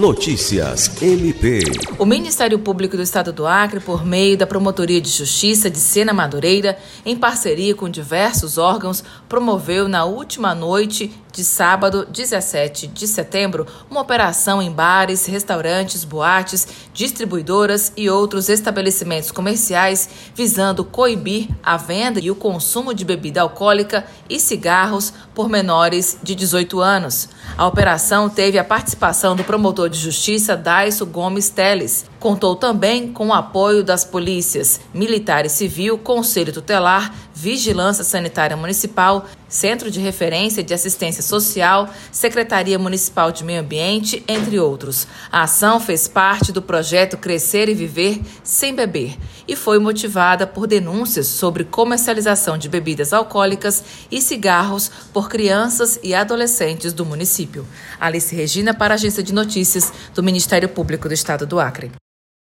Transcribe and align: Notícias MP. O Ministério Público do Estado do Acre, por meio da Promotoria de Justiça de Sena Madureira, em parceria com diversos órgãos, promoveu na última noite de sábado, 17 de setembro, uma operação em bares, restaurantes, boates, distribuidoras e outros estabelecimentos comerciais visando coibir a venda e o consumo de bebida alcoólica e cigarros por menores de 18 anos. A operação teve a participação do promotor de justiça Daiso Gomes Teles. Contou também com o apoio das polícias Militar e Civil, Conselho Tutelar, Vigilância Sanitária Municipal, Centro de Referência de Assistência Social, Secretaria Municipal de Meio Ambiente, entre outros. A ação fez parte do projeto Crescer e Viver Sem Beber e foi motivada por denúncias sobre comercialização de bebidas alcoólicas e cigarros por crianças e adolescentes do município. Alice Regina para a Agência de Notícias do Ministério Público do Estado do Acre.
Notícias 0.00 0.90
MP. 1.02 1.60
O 1.98 2.06
Ministério 2.06 2.58
Público 2.58 2.96
do 2.96 3.02
Estado 3.02 3.34
do 3.34 3.46
Acre, 3.46 3.80
por 3.80 4.02
meio 4.02 4.34
da 4.34 4.46
Promotoria 4.46 4.98
de 4.98 5.10
Justiça 5.10 5.68
de 5.68 5.76
Sena 5.76 6.14
Madureira, 6.14 6.78
em 7.04 7.14
parceria 7.14 7.74
com 7.74 7.86
diversos 7.86 8.56
órgãos, 8.56 9.04
promoveu 9.28 9.88
na 9.88 10.06
última 10.06 10.54
noite 10.54 11.12
de 11.30 11.44
sábado, 11.44 12.06
17 12.10 12.86
de 12.86 13.06
setembro, 13.06 13.66
uma 13.90 14.00
operação 14.00 14.62
em 14.62 14.72
bares, 14.72 15.26
restaurantes, 15.26 16.02
boates, 16.02 16.66
distribuidoras 16.94 17.92
e 17.94 18.08
outros 18.08 18.48
estabelecimentos 18.48 19.30
comerciais 19.30 20.08
visando 20.34 20.82
coibir 20.82 21.46
a 21.62 21.76
venda 21.76 22.18
e 22.18 22.30
o 22.30 22.34
consumo 22.34 22.94
de 22.94 23.04
bebida 23.04 23.42
alcoólica 23.42 24.06
e 24.30 24.40
cigarros 24.40 25.12
por 25.34 25.48
menores 25.48 26.18
de 26.22 26.34
18 26.34 26.80
anos. 26.80 27.28
A 27.56 27.66
operação 27.66 28.28
teve 28.28 28.58
a 28.58 28.64
participação 28.64 29.36
do 29.36 29.44
promotor 29.44 29.89
de 29.90 29.98
justiça 29.98 30.56
Daiso 30.56 31.04
Gomes 31.04 31.50
Teles. 31.50 32.09
Contou 32.20 32.54
também 32.54 33.10
com 33.10 33.28
o 33.28 33.32
apoio 33.32 33.82
das 33.82 34.04
polícias 34.04 34.78
Militar 34.92 35.46
e 35.46 35.48
Civil, 35.48 35.96
Conselho 35.96 36.52
Tutelar, 36.52 37.14
Vigilância 37.34 38.04
Sanitária 38.04 38.58
Municipal, 38.58 39.24
Centro 39.48 39.90
de 39.90 39.98
Referência 40.00 40.62
de 40.62 40.74
Assistência 40.74 41.22
Social, 41.22 41.88
Secretaria 42.12 42.78
Municipal 42.78 43.32
de 43.32 43.42
Meio 43.42 43.60
Ambiente, 43.60 44.22
entre 44.28 44.60
outros. 44.60 45.06
A 45.32 45.44
ação 45.44 45.80
fez 45.80 46.06
parte 46.06 46.52
do 46.52 46.60
projeto 46.60 47.16
Crescer 47.16 47.70
e 47.70 47.74
Viver 47.74 48.20
Sem 48.44 48.74
Beber 48.74 49.16
e 49.48 49.56
foi 49.56 49.78
motivada 49.78 50.46
por 50.46 50.66
denúncias 50.66 51.26
sobre 51.26 51.64
comercialização 51.64 52.58
de 52.58 52.68
bebidas 52.68 53.14
alcoólicas 53.14 53.82
e 54.10 54.20
cigarros 54.20 54.90
por 55.10 55.30
crianças 55.30 55.98
e 56.02 56.14
adolescentes 56.14 56.92
do 56.92 57.06
município. 57.06 57.66
Alice 57.98 58.36
Regina 58.36 58.74
para 58.74 58.92
a 58.92 58.96
Agência 58.96 59.22
de 59.22 59.32
Notícias 59.32 59.90
do 60.14 60.22
Ministério 60.22 60.68
Público 60.68 61.08
do 61.08 61.14
Estado 61.14 61.46
do 61.46 61.58
Acre. 61.58 61.90